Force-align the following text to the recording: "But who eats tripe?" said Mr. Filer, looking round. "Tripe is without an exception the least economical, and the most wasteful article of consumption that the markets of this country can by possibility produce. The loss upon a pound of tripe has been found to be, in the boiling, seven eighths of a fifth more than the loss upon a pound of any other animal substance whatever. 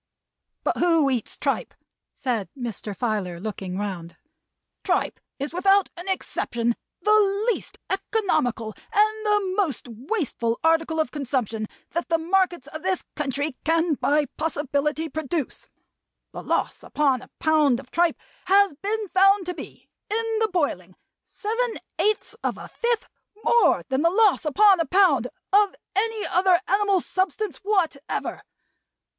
"But 0.63 0.77
who 0.77 1.11
eats 1.11 1.37
tripe?" 1.37 1.75
said 2.15 2.49
Mr. 2.57 2.97
Filer, 2.97 3.39
looking 3.39 3.77
round. 3.77 4.17
"Tripe 4.83 5.19
is 5.37 5.53
without 5.53 5.91
an 5.95 6.09
exception 6.09 6.75
the 7.03 7.45
least 7.53 7.77
economical, 7.87 8.73
and 8.91 9.25
the 9.27 9.53
most 9.55 9.87
wasteful 9.87 10.59
article 10.63 10.99
of 10.99 11.11
consumption 11.11 11.67
that 11.91 12.09
the 12.09 12.17
markets 12.17 12.65
of 12.69 12.81
this 12.81 13.03
country 13.15 13.55
can 13.63 13.93
by 13.93 14.25
possibility 14.37 15.07
produce. 15.07 15.67
The 16.31 16.41
loss 16.41 16.81
upon 16.81 17.21
a 17.21 17.29
pound 17.37 17.79
of 17.79 17.91
tripe 17.91 18.17
has 18.45 18.73
been 18.73 19.07
found 19.09 19.45
to 19.45 19.53
be, 19.53 19.87
in 20.09 20.39
the 20.39 20.49
boiling, 20.51 20.95
seven 21.23 21.75
eighths 21.99 22.33
of 22.43 22.57
a 22.57 22.69
fifth 22.69 23.07
more 23.45 23.83
than 23.89 24.01
the 24.01 24.09
loss 24.09 24.45
upon 24.45 24.79
a 24.79 24.87
pound 24.87 25.27
of 25.53 25.75
any 25.95 26.25
other 26.25 26.59
animal 26.67 27.01
substance 27.01 27.57
whatever. 27.57 28.41